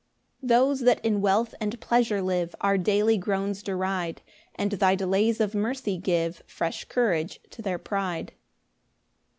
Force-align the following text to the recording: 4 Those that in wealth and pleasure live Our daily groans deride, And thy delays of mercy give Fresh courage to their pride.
4 0.39 0.47
Those 0.49 0.79
that 0.79 1.05
in 1.05 1.21
wealth 1.21 1.53
and 1.61 1.79
pleasure 1.79 2.23
live 2.23 2.55
Our 2.59 2.75
daily 2.75 3.19
groans 3.19 3.61
deride, 3.61 4.23
And 4.55 4.71
thy 4.71 4.95
delays 4.95 5.39
of 5.39 5.53
mercy 5.53 5.95
give 5.99 6.41
Fresh 6.47 6.85
courage 6.85 7.39
to 7.51 7.61
their 7.61 7.77
pride. 7.77 8.33